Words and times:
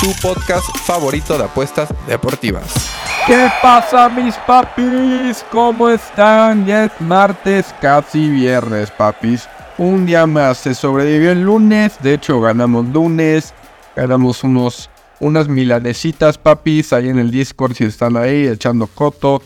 tu 0.00 0.12
podcast 0.20 0.66
favorito 0.84 1.38
de 1.38 1.44
apuestas 1.44 1.88
deportivas. 2.06 2.90
¿Qué 3.26 3.48
pasa 3.62 4.08
mis 4.08 4.34
papis? 4.46 5.44
¿Cómo 5.50 5.88
están? 5.88 6.66
Ya 6.66 6.84
es 6.84 7.00
martes, 7.00 7.74
casi 7.80 8.28
viernes, 8.28 8.90
papis. 8.90 9.48
Un 9.78 10.06
día 10.06 10.26
más, 10.26 10.58
se 10.58 10.74
sobrevivió 10.74 11.32
el 11.32 11.42
lunes, 11.42 11.94
de 12.02 12.14
hecho 12.14 12.40
ganamos 12.40 12.86
lunes, 12.86 13.54
ganamos 13.94 14.44
unos, 14.44 14.90
unas 15.20 15.48
milanesitas, 15.48 16.38
papis, 16.38 16.92
ahí 16.92 17.08
en 17.08 17.18
el 17.18 17.30
Discord 17.30 17.74
si 17.74 17.84
están 17.84 18.16
ahí 18.16 18.46
echando 18.46 18.86
coto, 18.86 19.42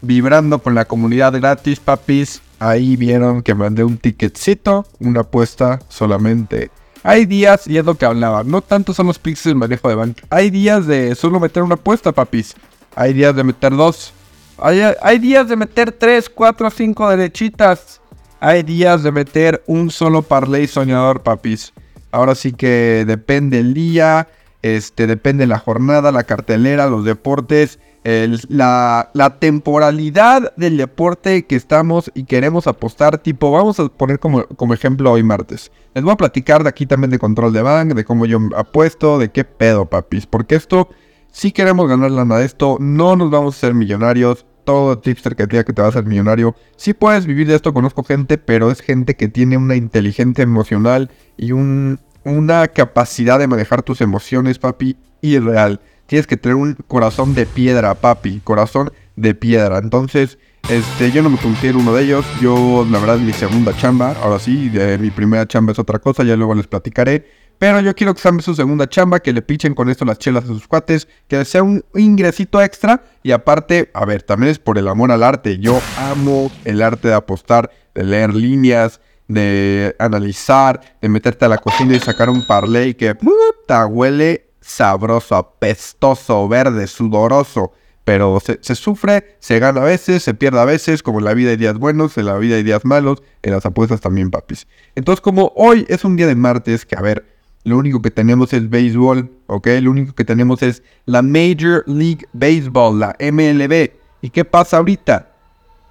vibrando 0.00 0.58
con 0.58 0.74
la 0.74 0.84
comunidad 0.84 1.32
gratis, 1.34 1.80
papis. 1.80 2.42
Ahí 2.58 2.96
vieron 2.96 3.42
que 3.42 3.54
mandé 3.54 3.82
un 3.82 3.98
ticketcito, 3.98 4.86
una 5.00 5.22
apuesta 5.22 5.80
solamente 5.88 6.70
hay 7.02 7.26
días, 7.26 7.66
y 7.66 7.78
es 7.78 7.84
lo 7.84 7.96
que 7.96 8.04
hablaba, 8.04 8.44
no 8.44 8.62
tanto 8.62 8.94
son 8.94 9.06
los 9.06 9.18
picks 9.18 9.44
del 9.44 9.56
manejo 9.56 9.88
de 9.88 9.94
bank. 9.96 10.18
Hay 10.30 10.50
días 10.50 10.86
de 10.86 11.14
solo 11.14 11.40
meter 11.40 11.62
una 11.62 11.74
apuesta, 11.74 12.12
papis. 12.12 12.54
Hay 12.94 13.12
días 13.12 13.34
de 13.34 13.44
meter 13.44 13.74
dos. 13.74 14.12
Hay, 14.58 15.18
días 15.18 15.48
de 15.48 15.56
meter 15.56 15.90
tres, 15.90 16.28
cuatro, 16.28 16.70
cinco 16.70 17.08
derechitas. 17.08 18.00
Hay 18.38 18.62
días 18.62 19.02
de 19.02 19.10
meter 19.10 19.62
un 19.66 19.90
solo 19.90 20.22
parlay 20.22 20.68
soñador, 20.68 21.22
papis. 21.22 21.72
Ahora 22.12 22.34
sí 22.34 22.52
que 22.52 23.04
depende 23.06 23.58
el 23.58 23.74
día, 23.74 24.28
este, 24.60 25.06
depende 25.06 25.46
la 25.46 25.58
jornada, 25.58 26.12
la 26.12 26.24
cartelera, 26.24 26.86
los 26.86 27.04
deportes 27.04 27.80
la, 28.04 29.36
temporalidad 29.38 30.54
del 30.56 30.76
deporte 30.76 31.44
que 31.46 31.56
estamos 31.56 32.10
y 32.14 32.24
queremos 32.24 32.66
apostar, 32.66 33.18
tipo, 33.18 33.50
vamos 33.52 33.78
a 33.78 33.88
poner 33.88 34.18
como, 34.18 34.44
como, 34.46 34.74
ejemplo 34.74 35.12
hoy 35.12 35.22
martes. 35.22 35.70
Les 35.94 36.02
voy 36.02 36.12
a 36.12 36.16
platicar 36.16 36.62
de 36.62 36.68
aquí 36.68 36.86
también 36.86 37.10
de 37.10 37.18
control 37.18 37.52
de 37.52 37.62
bank, 37.62 37.94
de 37.94 38.04
cómo 38.04 38.26
yo 38.26 38.38
apuesto, 38.56 39.18
de 39.18 39.30
qué 39.30 39.44
pedo, 39.44 39.86
papis. 39.86 40.26
Porque 40.26 40.56
esto, 40.56 40.88
si 41.30 41.52
queremos 41.52 41.88
ganar 41.88 42.10
lana 42.10 42.38
de 42.38 42.46
esto, 42.46 42.76
no 42.80 43.14
nos 43.16 43.30
vamos 43.30 43.56
a 43.56 43.60
ser 43.60 43.74
millonarios. 43.74 44.46
Todo 44.64 44.98
tipster 44.98 45.34
que 45.34 45.46
diga 45.46 45.64
que 45.64 45.72
te 45.72 45.82
va 45.82 45.88
a 45.88 45.92
ser 45.92 46.04
millonario. 46.04 46.54
Si 46.76 46.94
puedes 46.94 47.26
vivir 47.26 47.48
de 47.48 47.56
esto, 47.56 47.74
conozco 47.74 48.04
gente, 48.04 48.38
pero 48.38 48.70
es 48.70 48.80
gente 48.80 49.16
que 49.16 49.26
tiene 49.26 49.56
una 49.56 49.74
inteligencia 49.74 50.42
emocional 50.42 51.10
y 51.36 51.50
un, 51.50 51.98
una 52.24 52.68
capacidad 52.68 53.40
de 53.40 53.48
manejar 53.48 53.82
tus 53.82 54.00
emociones, 54.00 54.60
papi, 54.60 54.96
irreal 55.20 55.80
tienes 56.12 56.26
que 56.26 56.36
tener 56.36 56.56
un 56.56 56.74
corazón 56.74 57.34
de 57.34 57.46
piedra, 57.46 57.94
papi, 57.94 58.42
corazón 58.44 58.92
de 59.16 59.34
piedra. 59.34 59.78
Entonces, 59.78 60.36
este, 60.68 61.10
yo 61.10 61.22
no 61.22 61.30
me 61.30 61.38
considero 61.38 61.78
uno 61.78 61.94
de 61.94 62.04
ellos. 62.04 62.26
Yo, 62.38 62.86
la 62.90 62.98
verdad, 62.98 63.16
es 63.16 63.22
mi 63.22 63.32
segunda 63.32 63.74
chamba. 63.74 64.14
Ahora 64.22 64.38
sí, 64.38 64.70
mi 65.00 65.10
primera 65.10 65.48
chamba 65.48 65.72
es 65.72 65.78
otra 65.78 66.00
cosa, 66.00 66.22
ya 66.22 66.36
luego 66.36 66.54
les 66.54 66.66
platicaré. 66.66 67.26
Pero 67.58 67.80
yo 67.80 67.94
quiero 67.94 68.12
que 68.12 68.20
sean 68.20 68.42
su 68.42 68.54
segunda 68.54 68.86
chamba, 68.86 69.20
que 69.20 69.32
le 69.32 69.40
pichen 69.40 69.74
con 69.74 69.88
esto 69.88 70.04
las 70.04 70.18
chelas 70.18 70.44
a 70.44 70.48
sus 70.48 70.68
cuates, 70.68 71.08
que 71.28 71.46
sea 71.46 71.62
un 71.62 71.82
ingresito 71.94 72.60
extra. 72.60 73.02
Y 73.22 73.32
aparte, 73.32 73.90
a 73.94 74.04
ver, 74.04 74.22
también 74.22 74.52
es 74.52 74.58
por 74.58 74.76
el 74.76 74.88
amor 74.88 75.12
al 75.12 75.22
arte. 75.22 75.60
Yo 75.60 75.80
amo 75.96 76.52
el 76.66 76.82
arte 76.82 77.08
de 77.08 77.14
apostar, 77.14 77.70
de 77.94 78.04
leer 78.04 78.34
líneas, 78.34 79.00
de 79.28 79.96
analizar, 79.98 80.78
de 81.00 81.08
meterte 81.08 81.46
a 81.46 81.48
la 81.48 81.56
cocina 81.56 81.96
y 81.96 82.00
sacar 82.00 82.28
un 82.28 82.46
parlay 82.46 82.92
que 82.92 83.14
puta 83.14 83.86
huele 83.86 84.51
sabroso, 84.62 85.36
apestoso, 85.36 86.48
verde, 86.48 86.86
sudoroso. 86.86 87.72
Pero 88.04 88.40
se, 88.40 88.74
sufre, 88.74 89.36
se 89.38 89.60
gana 89.60 89.82
a 89.82 89.84
veces, 89.84 90.24
se 90.24 90.34
pierde 90.34 90.58
a 90.58 90.64
veces, 90.64 91.04
como 91.04 91.20
en 91.20 91.24
la 91.24 91.34
vida 91.34 91.50
hay 91.50 91.56
días 91.56 91.78
buenos, 91.78 92.18
en 92.18 92.26
la 92.26 92.36
vida 92.36 92.56
hay 92.56 92.64
días 92.64 92.84
malos, 92.84 93.22
en 93.42 93.52
las 93.52 93.64
apuestas 93.64 94.00
también, 94.00 94.30
papis. 94.30 94.66
Entonces, 94.96 95.20
como 95.20 95.52
hoy 95.54 95.86
es 95.88 96.04
un 96.04 96.16
día 96.16 96.26
de 96.26 96.34
martes, 96.34 96.84
que 96.84 96.96
a 96.96 97.00
ver, 97.00 97.24
lo 97.62 97.78
único 97.78 98.02
que 98.02 98.10
tenemos 98.10 98.52
es 98.52 98.68
béisbol, 98.68 99.30
¿ok? 99.46 99.68
Lo 99.82 99.92
único 99.92 100.14
que 100.14 100.24
tenemos 100.24 100.62
es 100.64 100.82
la 101.06 101.22
Major 101.22 101.84
League 101.86 102.26
Baseball, 102.32 102.98
la 102.98 103.16
MLB. 103.20 103.90
¿Y 104.20 104.30
qué 104.30 104.44
pasa 104.44 104.78
ahorita? 104.78 105.28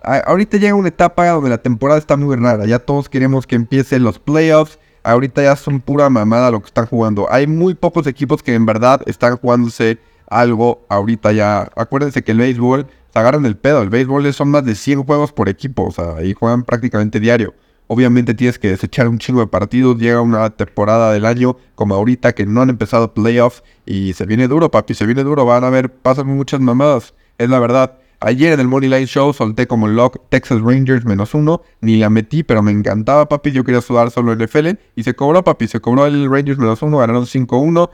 ahorita 0.03 0.57
llega 0.57 0.73
una 0.73 0.88
etapa 0.88 1.27
donde 1.29 1.51
la 1.51 1.59
temporada 1.59 1.99
está 1.99 2.17
muy 2.17 2.35
rara. 2.35 2.65
Ya 2.65 2.79
todos 2.79 3.07
queremos 3.07 3.45
que 3.45 3.55
empiecen 3.55 4.03
los 4.03 4.19
playoffs, 4.19 4.79
ahorita 5.03 5.44
ya 5.44 5.56
son 5.56 5.79
pura 5.79 6.09
mamada 6.09 6.51
lo 6.51 6.59
que 6.59 6.67
están 6.67 6.85
jugando. 6.85 7.28
Hay 7.31 7.47
muy 7.47 7.75
pocos 7.75 8.07
equipos 8.07 8.44
que 8.44 8.53
en 8.53 8.66
verdad 8.66 9.01
están 9.06 9.38
jugándose 9.38 10.00
algo 10.28 10.85
ahorita 10.89 11.31
ya. 11.31 11.72
Acuérdense 11.75 12.23
que 12.23 12.31
el 12.31 12.39
béisbol 12.39 12.88
se 13.13 13.19
agarran 13.19 13.45
el 13.45 13.57
pedo. 13.57 13.81
El 13.81 13.89
béisbol 13.89 14.34
son 14.34 14.50
más 14.50 14.66
de 14.66 14.75
100 14.75 15.03
juegos 15.03 15.31
por 15.31 15.50
equipo, 15.50 15.85
o 15.85 15.91
sea, 15.91 16.16
ahí 16.16 16.34
juegan 16.34 16.63
prácticamente 16.63 17.19
diario. 17.19 17.53
Obviamente 17.88 18.34
tienes 18.34 18.57
que 18.57 18.69
desechar 18.69 19.09
un 19.09 19.19
chingo 19.19 19.41
de 19.41 19.47
partidos. 19.47 19.97
Llega 19.97 20.22
una 20.22 20.50
temporada 20.50 21.12
del 21.12 21.25
año 21.25 21.57
como 21.75 21.95
ahorita 21.95 22.33
que 22.33 22.45
no 22.45 22.62
han 22.62 22.69
empezado 22.69 23.13
playoffs 23.13 23.63
y 23.85 24.13
se 24.13 24.25
viene 24.25 24.47
duro, 24.47 24.72
papi, 24.72 24.94
se 24.94 25.06
viene 25.06 25.23
duro. 25.23 25.44
Van 25.45 25.66
a 25.66 25.69
ver, 25.69 25.91
pasan 25.91 26.28
muchas 26.28 26.62
mamadas, 26.62 27.13
es 27.38 27.50
la 27.50 27.59
verdad. 27.59 27.97
Ayer 28.23 28.53
en 28.53 28.59
el 28.59 28.67
Money 28.67 28.87
Line 28.87 29.07
Show 29.07 29.33
solté 29.33 29.65
como 29.65 29.87
lock 29.87 30.21
Texas 30.29 30.61
Rangers 30.61 31.05
menos 31.05 31.33
uno. 31.33 31.63
Ni 31.81 31.97
la 31.97 32.09
metí, 32.09 32.43
pero 32.43 32.61
me 32.61 32.71
encantaba, 32.71 33.27
papi. 33.27 33.51
Yo 33.51 33.63
quería 33.63 33.81
sudar 33.81 34.11
solo 34.11 34.31
el 34.31 34.39
NFL. 34.39 34.69
Y 34.95 35.03
se 35.03 35.15
cobró, 35.15 35.43
papi. 35.43 35.67
Se 35.67 35.79
cobró 35.79 36.05
el 36.05 36.29
Rangers 36.29 36.59
menos 36.59 36.81
uno. 36.83 36.99
Ganaron 36.99 37.25
5-1. 37.25 37.89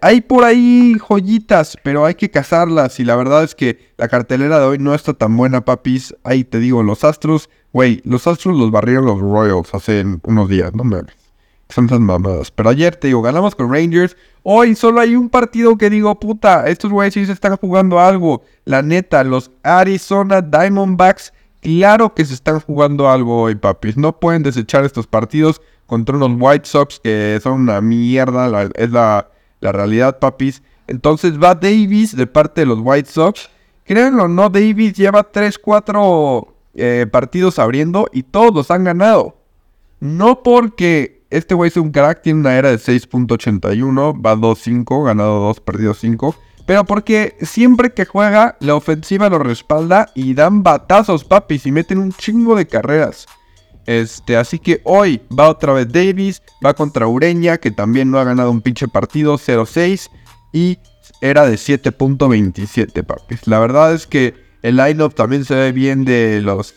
Hay, 0.00 0.22
por 0.22 0.42
ahí 0.42 0.96
joyitas, 0.98 1.76
pero 1.84 2.04
hay 2.04 2.14
que 2.14 2.30
cazarlas. 2.30 2.98
Y 2.98 3.04
la 3.04 3.14
verdad 3.14 3.44
es 3.44 3.54
que 3.54 3.92
la 3.96 4.08
cartelera 4.08 4.58
de 4.58 4.64
hoy 4.64 4.78
no 4.78 4.94
está 4.94 5.12
tan 5.12 5.36
buena, 5.36 5.64
papis. 5.64 6.16
Ahí 6.24 6.44
te 6.44 6.58
digo, 6.58 6.82
los 6.82 7.04
Astros. 7.04 7.48
Güey, 7.72 8.00
los 8.04 8.26
Astros 8.26 8.56
los 8.56 8.70
barrieron 8.70 9.04
los 9.04 9.20
Royals 9.20 9.72
hace 9.74 10.04
unos 10.24 10.48
días, 10.48 10.74
no 10.74 10.82
me 10.82 11.02
son 11.68 11.86
esas 11.86 12.00
mamadas. 12.00 12.50
Pero 12.50 12.70
ayer 12.70 12.96
te 12.96 13.08
digo, 13.08 13.22
ganamos 13.22 13.54
con 13.54 13.72
Rangers. 13.72 14.16
Hoy 14.50 14.74
solo 14.74 15.02
hay 15.02 15.14
un 15.14 15.28
partido 15.28 15.76
que 15.76 15.90
digo, 15.90 16.18
puta, 16.18 16.68
estos 16.68 16.90
güeyes 16.90 17.12
sí 17.12 17.26
se 17.26 17.32
están 17.32 17.58
jugando 17.58 18.00
algo. 18.00 18.40
La 18.64 18.80
neta, 18.80 19.22
los 19.22 19.50
Arizona 19.62 20.40
Diamondbacks, 20.40 21.34
claro 21.60 22.14
que 22.14 22.24
se 22.24 22.32
están 22.32 22.58
jugando 22.60 23.10
algo 23.10 23.42
hoy, 23.42 23.56
papis. 23.56 23.98
No 23.98 24.18
pueden 24.18 24.42
desechar 24.42 24.86
estos 24.86 25.06
partidos 25.06 25.60
contra 25.84 26.16
unos 26.16 26.30
White 26.40 26.66
Sox 26.66 26.98
que 26.98 27.38
son 27.42 27.60
una 27.60 27.82
mierda. 27.82 28.70
es 28.74 28.90
la, 28.90 29.28
realidad, 29.60 30.18
papis. 30.18 30.62
Entonces 30.86 31.38
va 31.38 31.54
Davis 31.54 32.16
de 32.16 32.26
parte 32.26 32.62
de 32.62 32.68
los 32.68 32.78
White 32.80 33.10
Sox. 33.10 33.50
Créanlo 33.84 34.28
no, 34.28 34.48
Davis 34.48 34.94
lleva 34.94 35.30
3-4 35.30 36.48
eh, 36.74 37.06
partidos 37.12 37.58
abriendo 37.58 38.08
y 38.14 38.22
todos 38.22 38.54
los 38.54 38.70
han 38.70 38.84
ganado. 38.84 39.36
No 40.00 40.42
porque 40.42 41.17
este 41.30 41.54
güey 41.54 41.68
es 41.68 41.76
un 41.76 41.90
crack, 41.90 42.22
tiene 42.22 42.40
una 42.40 42.56
era 42.56 42.70
de 42.70 42.78
6.81, 42.78 44.24
va 44.24 44.34
2-5, 44.34 45.04
ganado 45.04 45.40
2, 45.40 45.60
perdido 45.60 45.94
5. 45.94 46.34
Pero 46.66 46.84
porque 46.84 47.36
siempre 47.40 47.92
que 47.92 48.04
juega, 48.04 48.56
la 48.60 48.74
ofensiva 48.74 49.28
lo 49.28 49.38
respalda 49.38 50.10
y 50.14 50.34
dan 50.34 50.62
batazos, 50.62 51.24
papis, 51.24 51.66
y 51.66 51.72
meten 51.72 51.98
un 51.98 52.12
chingo 52.12 52.54
de 52.54 52.66
carreras. 52.66 53.26
Este, 53.86 54.36
así 54.36 54.58
que 54.58 54.82
hoy 54.84 55.22
va 55.36 55.48
otra 55.48 55.72
vez 55.72 55.90
Davis, 55.90 56.42
va 56.64 56.74
contra 56.74 57.06
Ureña, 57.06 57.56
que 57.56 57.70
también 57.70 58.10
no 58.10 58.18
ha 58.18 58.24
ganado 58.24 58.50
un 58.50 58.60
pinche 58.60 58.86
partido, 58.86 59.38
0-6. 59.38 60.10
Y 60.52 60.78
era 61.20 61.46
de 61.46 61.54
7.27, 61.54 63.02
papis. 63.04 63.46
La 63.46 63.58
verdad 63.58 63.94
es 63.94 64.06
que 64.06 64.34
el 64.62 64.76
lineup 64.76 65.14
también 65.14 65.44
se 65.44 65.54
ve 65.54 65.72
bien 65.72 66.04
de 66.04 66.40
los, 66.42 66.74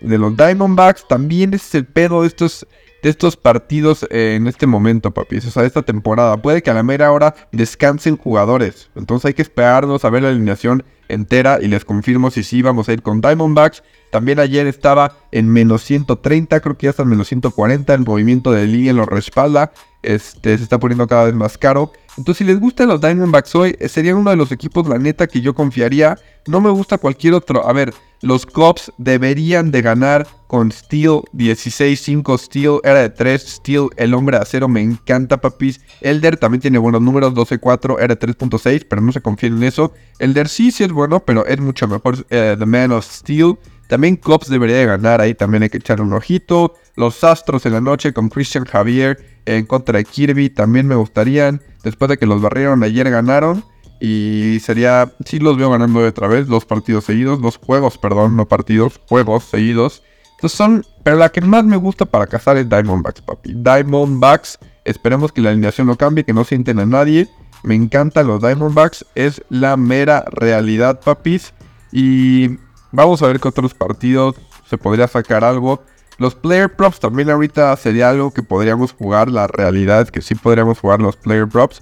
de 0.00 0.18
los 0.18 0.36
Diamondbacks. 0.36 1.06
También 1.08 1.54
es 1.54 1.74
el 1.74 1.86
pedo 1.86 2.22
de 2.22 2.28
estos 2.28 2.66
de 3.02 3.10
estos 3.10 3.36
partidos 3.36 4.06
en 4.10 4.46
este 4.46 4.66
momento, 4.66 5.12
papi. 5.12 5.38
O 5.38 5.40
sea, 5.40 5.64
esta 5.64 5.82
temporada. 5.82 6.36
Puede 6.36 6.62
que 6.62 6.70
a 6.70 6.74
la 6.74 6.82
mera 6.82 7.12
hora 7.12 7.34
descansen 7.52 8.16
jugadores. 8.16 8.90
Entonces 8.96 9.26
hay 9.26 9.34
que 9.34 9.42
esperarnos 9.42 10.04
a 10.04 10.10
ver 10.10 10.22
la 10.22 10.30
alineación 10.30 10.84
entera 11.08 11.58
y 11.60 11.68
les 11.68 11.84
confirmo 11.84 12.30
si 12.30 12.42
sí 12.42 12.62
vamos 12.62 12.88
a 12.88 12.92
ir 12.92 13.02
con 13.02 13.20
Diamondbacks. 13.20 13.82
También 14.10 14.38
ayer 14.38 14.66
estaba 14.66 15.16
en 15.32 15.48
menos 15.48 15.82
130, 15.84 16.60
creo 16.60 16.76
que 16.76 16.86
ya 16.86 16.90
está 16.90 17.02
en 17.02 17.10
menos 17.10 17.28
140. 17.28 17.94
El 17.94 18.04
movimiento 18.04 18.52
de 18.52 18.66
línea 18.66 18.92
lo 18.92 19.04
respalda. 19.04 19.72
Este, 20.02 20.56
se 20.56 20.62
está 20.62 20.78
poniendo 20.78 21.06
cada 21.06 21.24
vez 21.24 21.34
más 21.34 21.58
caro. 21.58 21.92
Entonces, 22.16 22.38
si 22.38 22.44
les 22.44 22.58
gustan 22.58 22.88
los 22.88 23.00
Diamondbacks 23.00 23.54
hoy, 23.54 23.76
eh, 23.78 23.88
serían 23.88 24.16
uno 24.16 24.30
de 24.30 24.36
los 24.36 24.50
equipos, 24.50 24.88
la 24.88 24.98
neta, 24.98 25.26
que 25.26 25.40
yo 25.40 25.54
confiaría. 25.54 26.18
No 26.46 26.60
me 26.60 26.70
gusta 26.70 26.98
cualquier 26.98 27.34
otro. 27.34 27.66
A 27.68 27.72
ver, 27.72 27.94
los 28.22 28.44
Cubs 28.44 28.92
deberían 28.98 29.70
de 29.70 29.82
ganar 29.82 30.26
con 30.48 30.72
Steel 30.72 31.20
16-5. 31.32 32.38
Steel 32.38 32.80
era 32.82 33.02
de 33.02 33.10
3. 33.10 33.40
Steel, 33.40 33.88
el 33.96 34.14
hombre 34.14 34.36
de 34.36 34.42
acero, 34.42 34.66
me 34.66 34.80
encanta, 34.80 35.40
papis. 35.40 35.80
Elder 36.00 36.36
también 36.36 36.60
tiene 36.60 36.78
buenos 36.78 37.02
números, 37.02 37.34
12-4, 37.34 37.98
era 38.00 38.16
de 38.16 38.18
3.6, 38.18 38.86
pero 38.88 39.00
no 39.00 39.12
se 39.12 39.20
confíen 39.20 39.58
en 39.58 39.64
eso. 39.64 39.92
Elder 40.18 40.48
sí, 40.48 40.72
sí 40.72 40.82
es 40.82 40.90
bueno, 40.90 41.20
pero 41.20 41.46
es 41.46 41.60
mucho 41.60 41.86
mejor 41.86 42.26
eh, 42.30 42.56
The 42.58 42.66
Man 42.66 42.90
of 42.90 43.04
Steel. 43.04 43.56
También 43.88 44.16
Cops 44.16 44.48
debería 44.48 44.76
de 44.76 44.86
ganar, 44.86 45.20
ahí 45.20 45.34
también 45.34 45.62
hay 45.62 45.70
que 45.70 45.78
echarle 45.78 46.04
un 46.04 46.12
ojito. 46.12 46.74
Los 46.94 47.24
Astros 47.24 47.64
en 47.66 47.72
la 47.72 47.80
noche 47.80 48.12
con 48.12 48.28
Christian 48.28 48.64
Javier 48.64 49.18
en 49.46 49.64
contra 49.64 49.96
de 49.98 50.04
Kirby 50.04 50.50
también 50.50 50.86
me 50.86 50.94
gustarían. 50.94 51.62
Después 51.82 52.10
de 52.10 52.18
que 52.18 52.26
los 52.26 52.42
barrieron 52.42 52.82
ayer 52.82 53.08
ganaron. 53.10 53.64
Y 54.00 54.58
sería, 54.60 55.12
sí 55.24 55.38
los 55.38 55.56
veo 55.56 55.70
ganando 55.70 56.06
otra 56.06 56.28
vez, 56.28 56.46
dos 56.46 56.64
partidos 56.64 57.04
seguidos, 57.04 57.40
dos 57.40 57.56
juegos, 57.56 57.98
perdón, 57.98 58.36
no 58.36 58.46
partidos, 58.46 59.00
juegos 59.08 59.44
seguidos. 59.44 60.02
Entonces 60.36 60.56
son, 60.56 60.84
pero 61.02 61.16
la 61.16 61.30
que 61.30 61.40
más 61.40 61.64
me 61.64 61.76
gusta 61.76 62.04
para 62.04 62.26
cazar 62.28 62.58
es 62.58 62.68
Diamondbacks, 62.68 63.22
papi. 63.22 63.54
Diamondbacks, 63.54 64.58
esperemos 64.84 65.32
que 65.32 65.40
la 65.40 65.50
alineación 65.50 65.88
no 65.88 65.96
cambie, 65.96 66.24
que 66.24 66.32
no 66.32 66.44
sienten 66.44 66.78
a 66.78 66.86
nadie. 66.86 67.26
Me 67.64 67.74
encantan 67.74 68.28
los 68.28 68.40
Diamondbacks, 68.40 69.04
es 69.16 69.42
la 69.48 69.76
mera 69.76 70.24
realidad, 70.30 71.00
papis. 71.00 71.54
Y 71.90 72.58
vamos 72.92 73.22
a 73.22 73.26
ver 73.26 73.40
qué 73.40 73.48
otros 73.48 73.74
partidos 73.74 74.36
se 74.68 74.78
podría 74.78 75.08
sacar 75.08 75.44
algo. 75.44 75.82
Los 76.18 76.34
player 76.34 76.74
props 76.74 76.98
también 76.98 77.30
ahorita 77.30 77.74
sería 77.76 78.10
algo 78.10 78.32
que 78.32 78.42
podríamos 78.42 78.92
jugar. 78.92 79.30
La 79.30 79.46
realidad 79.46 80.02
es 80.02 80.10
que 80.10 80.20
sí 80.20 80.34
podríamos 80.34 80.80
jugar 80.80 81.00
los 81.00 81.16
player 81.16 81.46
props. 81.48 81.80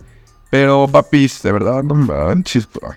Pero, 0.51 0.87
papis, 0.87 1.43
de 1.43 1.53
verdad, 1.53 1.83
no 1.83 1.95
manches, 1.95 2.69
bro. 2.71 2.91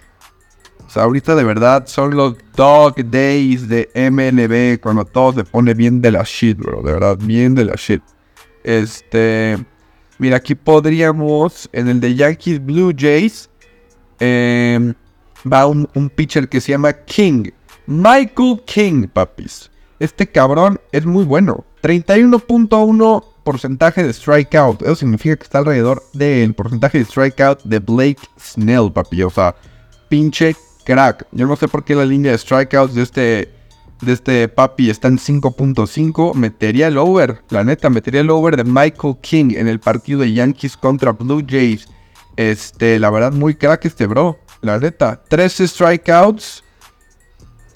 O 0.85 0.89
sea, 0.89 1.03
ahorita 1.03 1.35
de 1.35 1.44
verdad 1.44 1.85
son 1.88 2.15
los 2.15 2.35
dog 2.56 2.95
days 3.06 3.67
de 3.69 3.89
MLB 3.94 4.81
cuando 4.81 5.05
todo 5.05 5.33
se 5.33 5.44
pone 5.44 5.73
bien 5.73 6.01
de 6.01 6.12
la 6.12 6.23
shit, 6.23 6.57
bro. 6.57 6.81
De 6.81 6.91
verdad, 6.91 7.17
bien 7.21 7.55
de 7.55 7.65
la 7.65 7.75
shit. 7.75 8.01
Este. 8.63 9.57
Mira, 10.17 10.38
aquí 10.38 10.55
podríamos. 10.55 11.69
En 11.71 11.88
el 11.88 12.00
de 12.00 12.15
Yankees 12.15 12.63
Blue 12.63 12.94
Jays. 12.95 13.50
em, 14.19 14.94
va 15.51 15.67
un, 15.67 15.88
un 15.94 16.09
pitcher 16.09 16.50
que 16.50 16.59
se 16.59 16.71
llama 16.73 16.91
King. 16.91 17.51
Michael 17.89 18.62
King, 18.68 19.07
papis. 19.12 19.71
Este 20.00 20.27
cabrón 20.27 20.80
es 20.91 21.07
muy 21.07 21.25
bueno. 21.25 21.65
31.1 21.81 23.25
porcentaje 23.44 24.03
de 24.03 24.13
strikeout. 24.13 24.83
Eso 24.83 24.97
significa 24.97 25.36
que 25.36 25.41
está 25.41 25.57
alrededor 25.57 26.03
del 26.13 26.53
porcentaje 26.53 27.00
de 27.00 27.06
strikeout 27.06 27.63
de 27.63 27.80
Blake 27.80 28.21
Snell, 28.39 28.91
papi. 28.94 29.24
O 29.24 29.31
sea, 29.31 29.56
pinche 30.07 30.56
crack. 30.86 31.25
Yo 31.31 31.47
no 31.47 31.56
sé 31.56 31.68
por 31.68 31.83
qué 31.83 31.95
la 31.95 32.06
línea 32.06 32.31
de 32.31 32.38
strikeouts 32.38 32.94
de 32.94 33.01
este, 33.01 33.50
de 34.01 34.13
este 34.13 34.47
papi 34.50 34.91
está 34.91 35.07
en 35.07 35.18
5.5. 35.18 36.36
Metería 36.36 36.89
el 36.89 36.97
over. 37.00 37.41
La 37.50 37.63
neta, 37.63 37.89
metería 37.89 38.21
el 38.21 38.30
over 38.30 38.56
de 38.56 38.65
Michael 38.65 39.15
King 39.19 39.56
en 39.56 39.68
el 39.68 39.80
partido 39.80 40.19
de 40.19 40.31
Yankees 40.31 40.77
contra 40.77 41.13
Blue 41.13 41.44
Jays. 41.44 41.88
Este, 42.36 43.00
la 43.00 43.09
verdad, 43.09 43.31
muy 43.31 43.56
crack 43.56 43.86
este 43.86 44.06
bro. 44.06 44.38
La 44.62 44.77
neta, 44.77 45.24
13 45.27 45.68
strikeouts. 45.68 46.63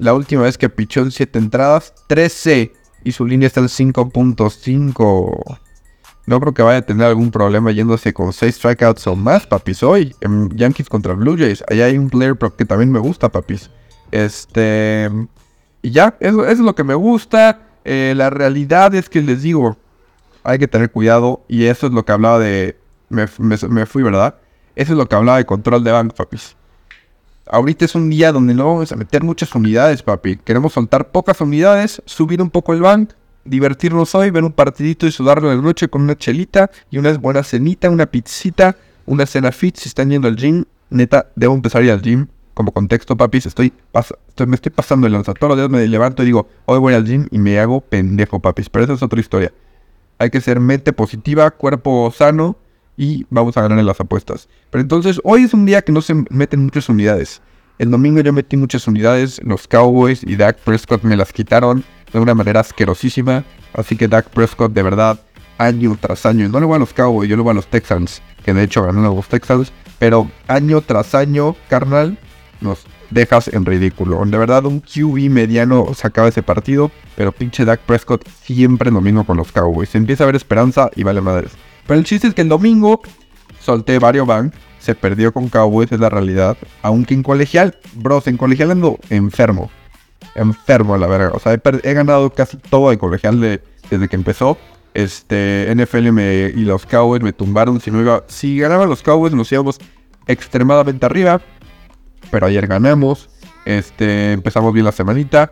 La 0.03 0.13
última 0.13 0.43
vez 0.43 0.57
que 0.57 0.67
pichó 0.69 1.01
en 1.01 1.11
7 1.11 1.39
entradas, 1.39 1.93
13. 2.07 2.73
Y 3.05 3.11
su 3.13 3.25
línea 3.25 3.47
está 3.47 3.59
en 3.61 3.67
5.5. 3.69 5.57
No 6.25 6.39
creo 6.39 6.53
que 6.53 6.61
vaya 6.61 6.79
a 6.79 6.81
tener 6.81 7.05
algún 7.07 7.31
problema 7.31 7.71
yéndose 7.71 8.13
con 8.13 8.31
6 8.33 8.55
strikeouts 8.55 9.07
o 9.07 9.15
más, 9.15 9.45
papis. 9.47 9.83
Hoy, 9.83 10.15
en 10.21 10.49
Yankees 10.55 10.87
contra 10.89 11.13
Blue 11.13 11.37
Jays, 11.37 11.63
allá 11.69 11.85
hay 11.85 11.97
un 11.97 12.09
player 12.09 12.37
que 12.57 12.65
también 12.65 12.91
me 12.91 12.99
gusta, 12.99 13.29
papis. 13.29 13.69
Este. 14.11 15.09
Y 15.81 15.91
ya, 15.91 16.15
eso, 16.19 16.45
es 16.45 16.59
lo 16.59 16.75
que 16.75 16.83
me 16.83 16.93
gusta. 16.95 17.61
Eh, 17.85 18.13
la 18.15 18.29
realidad 18.29 18.93
es 18.95 19.09
que 19.09 19.21
les 19.21 19.41
digo, 19.41 19.77
hay 20.43 20.59
que 20.59 20.67
tener 20.67 20.91
cuidado. 20.91 21.43
Y 21.47 21.65
eso 21.65 21.87
es 21.87 21.93
lo 21.93 22.05
que 22.05 22.11
hablaba 22.11 22.39
de. 22.39 22.77
Me, 23.09 23.25
me- 23.37 23.57
me 23.69 23.85
fui, 23.85 24.03
¿verdad? 24.03 24.35
Eso 24.75 24.93
es 24.93 24.97
lo 24.97 25.07
que 25.07 25.15
hablaba 25.15 25.37
de 25.37 25.45
control 25.45 25.83
de 25.83 25.91
bank, 25.91 26.13
papis. 26.13 26.55
Ahorita 27.45 27.83
es 27.83 27.93
un 27.93 28.09
día 28.09 28.31
donde 28.31 28.53
no 28.53 28.65
vamos 28.65 28.91
a 28.91 28.95
meter 28.95 29.21
muchas 29.21 29.53
unidades, 29.53 30.01
papi. 30.01 30.37
Queremos 30.37 30.73
soltar 30.73 31.11
pocas 31.11 31.41
unidades, 31.41 32.01
subir 32.05 32.41
un 32.41 32.49
poco 32.49 32.73
el 32.73 32.81
bank, 32.81 33.11
divertirnos 33.43 34.15
hoy, 34.15 34.29
ver 34.29 34.45
un 34.45 34.53
partidito 34.53 35.05
y 35.07 35.11
sudarlo 35.11 35.51
en 35.51 35.57
la 35.57 35.63
noche 35.63 35.89
con 35.89 36.03
una 36.03 36.17
chelita 36.17 36.71
y 36.89 36.99
una 36.99 37.11
buena 37.17 37.43
cenita, 37.43 37.89
una 37.89 38.05
pizzita, 38.05 38.77
una 39.05 39.25
cena 39.25 39.51
fit. 39.51 39.75
Si 39.75 39.89
están 39.89 40.09
yendo 40.09 40.29
al 40.29 40.37
gym, 40.37 40.63
neta, 40.89 41.27
debo 41.35 41.53
empezar 41.53 41.81
a 41.81 41.85
ir 41.85 41.91
al 41.91 42.01
gym. 42.01 42.27
Como 42.53 42.71
contexto, 42.71 43.17
papis, 43.17 43.47
estoy, 43.47 43.73
me 44.47 44.55
estoy 44.55 44.71
pasando 44.71 45.07
el 45.07 45.13
lanza. 45.13 45.33
Todos 45.33 45.49
los 45.49 45.57
días 45.57 45.69
me 45.69 45.85
levanto 45.87 46.23
y 46.23 46.27
digo, 46.27 46.47
hoy 46.65 46.79
voy 46.79 46.93
al 46.93 47.03
gym 47.03 47.27
y 47.31 47.39
me 47.39 47.59
hago 47.59 47.81
pendejo, 47.81 48.39
papis. 48.39 48.69
Pero 48.69 48.85
esa 48.85 48.93
es 48.93 49.03
otra 49.03 49.19
historia. 49.19 49.51
Hay 50.17 50.29
que 50.29 50.39
ser 50.39 50.61
mente 50.61 50.93
positiva, 50.93 51.51
cuerpo 51.51 52.13
sano 52.15 52.55
y 52.97 53.25
vamos 53.29 53.57
a 53.57 53.61
ganar 53.61 53.79
en 53.79 53.85
las 53.85 53.99
apuestas. 53.99 54.47
Pero 54.69 54.81
entonces, 54.81 55.19
hoy 55.23 55.43
es 55.43 55.53
un 55.53 55.65
día 55.65 55.81
que 55.81 55.91
no 55.91 56.01
se 56.01 56.13
meten 56.29 56.63
muchas 56.63 56.89
unidades. 56.89 57.41
El 57.79 57.89
domingo 57.89 58.21
yo 58.21 58.31
metí 58.33 58.55
muchas 58.55 58.87
unidades, 58.87 59.41
los 59.43 59.67
Cowboys 59.67 60.23
y 60.23 60.35
Dak 60.35 60.57
Prescott 60.59 61.03
me 61.03 61.17
las 61.17 61.33
quitaron 61.33 61.83
de 62.11 62.19
una 62.19 62.35
manera 62.35 62.59
asquerosísima. 62.59 63.43
Así 63.73 63.97
que 63.97 64.07
Dak 64.07 64.29
Prescott, 64.29 64.73
de 64.73 64.83
verdad, 64.83 65.19
año 65.57 65.97
tras 65.99 66.25
año, 66.25 66.47
no 66.49 66.59
le 66.59 66.65
voy 66.65 66.75
a 66.75 66.79
los 66.79 66.93
Cowboys, 66.93 67.29
yo 67.29 67.35
le 67.35 67.41
voy 67.41 67.51
a 67.51 67.55
los 67.55 67.67
Texans, 67.67 68.21
que 68.45 68.53
de 68.53 68.63
hecho 68.63 68.83
ganaron 68.83 69.05
a 69.11 69.15
los 69.15 69.27
Texans, 69.27 69.71
pero 69.97 70.29
año 70.47 70.81
tras 70.81 71.15
año, 71.15 71.55
carnal, 71.69 72.17
nos 72.61 72.85
dejas 73.09 73.47
en 73.47 73.65
ridículo. 73.65 74.23
De 74.25 74.37
verdad, 74.37 74.65
un 74.65 74.79
QB 74.79 75.29
mediano 75.29 75.93
sacaba 75.95 76.27
ese 76.27 76.43
partido, 76.43 76.91
pero 77.15 77.31
pinche 77.31 77.65
Dak 77.65 77.81
Prescott 77.81 78.27
siempre 78.27 78.91
lo 78.91 79.01
mismo 79.01 79.25
con 79.25 79.37
los 79.37 79.51
Cowboys. 79.51 79.95
Empieza 79.95 80.23
a 80.23 80.25
haber 80.25 80.35
esperanza 80.35 80.89
y 80.95 81.03
vale 81.03 81.21
madres. 81.21 81.51
Pero 81.87 81.99
el 81.99 82.05
chiste 82.05 82.27
es 82.27 82.33
que 82.33 82.41
el 82.41 82.49
domingo 82.49 83.01
solté 83.59 83.99
varios 83.99 84.27
bank, 84.27 84.53
se 84.79 84.95
perdió 84.95 85.31
con 85.33 85.49
Cowboys, 85.49 85.91
es 85.91 85.99
la 85.99 86.09
realidad. 86.09 86.57
Aunque 86.81 87.13
en 87.13 87.23
colegial, 87.23 87.77
bros, 87.93 88.27
en 88.27 88.37
colegial 88.37 88.71
ando 88.71 88.99
enfermo. 89.09 89.69
Enfermo 90.35 90.97
la 90.97 91.07
verga. 91.07 91.31
O 91.33 91.39
sea, 91.39 91.53
he, 91.53 91.93
ganado 91.93 92.29
casi 92.31 92.57
todo 92.57 92.89
de 92.89 92.97
colegial 92.97 93.39
de- 93.39 93.61
desde 93.89 94.07
que 94.09 94.15
empezó. 94.15 94.57
Este, 94.93 95.69
NFL 95.73 96.11
me- 96.11 96.51
y 96.55 96.61
los 96.65 96.85
Cowboys 96.85 97.21
me 97.21 97.33
tumbaron. 97.33 97.79
Si, 97.79 97.91
no 97.91 98.01
iba, 98.01 98.23
si 98.27 98.59
ganaban 98.59 98.89
los 98.89 99.01
Cowboys, 99.03 99.33
nos 99.33 99.51
íbamos 99.51 99.79
extremadamente 100.27 101.05
arriba. 101.05 101.41
Pero 102.31 102.47
ayer 102.47 102.67
ganamos. 102.67 103.29
Este, 103.65 104.33
empezamos 104.33 104.73
bien 104.73 104.85
la 104.85 104.91
semanita. 104.91 105.49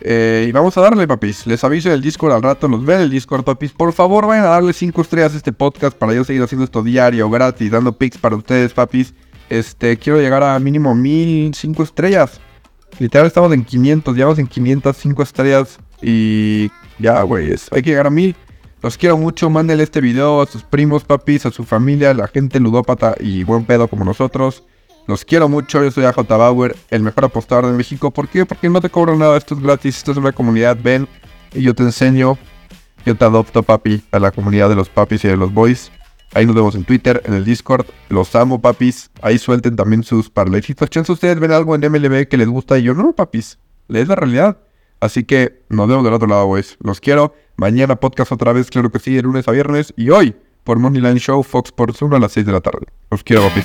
Eh, 0.00 0.46
y 0.48 0.52
vamos 0.52 0.76
a 0.76 0.80
darle, 0.80 1.06
papis. 1.06 1.46
Les 1.46 1.62
aviso 1.64 1.90
del 1.90 2.00
Discord 2.00 2.32
al 2.32 2.42
rato. 2.42 2.68
Nos 2.68 2.84
ven 2.84 3.00
el 3.00 3.10
Discord, 3.10 3.44
papis. 3.44 3.72
Por 3.72 3.92
favor, 3.92 4.26
vayan 4.26 4.44
a 4.44 4.48
darle 4.48 4.72
5 4.72 5.00
estrellas 5.00 5.34
a 5.34 5.36
este 5.36 5.52
podcast 5.52 5.96
para 5.96 6.14
yo 6.14 6.24
seguir 6.24 6.42
haciendo 6.42 6.64
esto 6.64 6.82
diario, 6.82 7.28
gratis, 7.30 7.70
dando 7.70 7.92
pics 7.92 8.18
para 8.18 8.36
ustedes, 8.36 8.72
papis. 8.72 9.14
Este, 9.50 9.96
quiero 9.96 10.20
llegar 10.20 10.42
a 10.42 10.58
mínimo 10.58 10.94
1000, 10.94 11.54
5 11.54 11.82
estrellas. 11.82 12.40
Literal, 12.98 13.26
estamos 13.26 13.52
en 13.52 13.64
500, 13.64 14.16
llevamos 14.16 14.38
en 14.38 14.46
505 14.46 15.22
estrellas. 15.22 15.78
Y 16.00 16.70
ya, 16.98 17.22
güey, 17.22 17.54
hay 17.70 17.82
que 17.82 17.90
llegar 17.90 18.06
a 18.06 18.10
1000. 18.10 18.36
Los 18.82 18.96
quiero 18.96 19.16
mucho. 19.16 19.50
Mándenle 19.50 19.82
este 19.82 20.00
video 20.00 20.40
a 20.40 20.46
sus 20.46 20.62
primos, 20.62 21.04
papis, 21.04 21.46
a 21.46 21.50
su 21.50 21.64
familia, 21.64 22.10
a 22.10 22.14
la 22.14 22.28
gente 22.28 22.60
ludópata 22.60 23.14
y 23.18 23.42
buen 23.42 23.64
pedo 23.64 23.88
como 23.88 24.04
nosotros. 24.04 24.64
Los 25.08 25.24
quiero 25.24 25.48
mucho, 25.48 25.82
yo 25.82 25.90
soy 25.90 26.04
AJ 26.04 26.28
Bauer, 26.28 26.76
el 26.90 27.02
mejor 27.02 27.24
apostador 27.24 27.64
de 27.64 27.72
México. 27.72 28.10
¿Por 28.10 28.28
qué? 28.28 28.44
Porque 28.44 28.68
no 28.68 28.78
te 28.82 28.90
cobro 28.90 29.16
nada, 29.16 29.38
esto 29.38 29.54
es 29.54 29.60
gratis, 29.62 29.96
esto 29.96 30.12
es 30.12 30.18
una 30.18 30.32
comunidad, 30.32 30.76
ven 30.78 31.08
y 31.54 31.62
yo 31.62 31.74
te 31.74 31.82
enseño, 31.82 32.36
yo 33.06 33.16
te 33.16 33.24
adopto, 33.24 33.62
papi, 33.62 34.02
a 34.12 34.18
la 34.18 34.30
comunidad 34.32 34.68
de 34.68 34.74
los 34.74 34.90
papis 34.90 35.24
y 35.24 35.28
de 35.28 35.38
los 35.38 35.50
boys. 35.50 35.90
Ahí 36.34 36.44
nos 36.44 36.54
vemos 36.54 36.74
en 36.74 36.84
Twitter, 36.84 37.22
en 37.24 37.32
el 37.32 37.46
Discord. 37.46 37.86
Los 38.10 38.34
amo, 38.36 38.60
papis. 38.60 39.10
Ahí 39.22 39.38
suelten 39.38 39.76
también 39.76 40.04
sus 40.04 40.28
parlecitos. 40.28 40.90
Chance 40.90 41.10
ustedes 41.10 41.40
ven 41.40 41.52
algo 41.52 41.74
en 41.74 41.90
MLB 41.90 42.28
que 42.28 42.36
les 42.36 42.46
gusta 42.46 42.78
y 42.78 42.82
yo 42.82 42.92
no, 42.92 43.14
papis. 43.14 43.58
Es 43.88 44.08
la 44.08 44.14
realidad. 44.14 44.58
Así 45.00 45.24
que 45.24 45.62
nos 45.70 45.88
vemos 45.88 46.04
del 46.04 46.12
otro 46.12 46.28
lado, 46.28 46.46
boys. 46.48 46.76
Los 46.80 47.00
quiero. 47.00 47.34
Mañana 47.56 47.96
podcast 47.96 48.30
otra 48.30 48.52
vez, 48.52 48.68
claro 48.68 48.92
que 48.92 48.98
sí, 48.98 49.14
de 49.14 49.22
lunes 49.22 49.48
a 49.48 49.52
viernes. 49.52 49.94
Y 49.96 50.10
hoy, 50.10 50.36
por 50.64 50.78
Money 50.78 51.00
Line 51.00 51.18
Show, 51.18 51.42
Fox 51.42 51.68
Sports 51.70 52.02
1 52.02 52.14
a 52.14 52.20
las 52.20 52.32
6 52.32 52.44
de 52.44 52.52
la 52.52 52.60
tarde. 52.60 52.88
Los 53.10 53.24
quiero, 53.24 53.48
papis. 53.48 53.64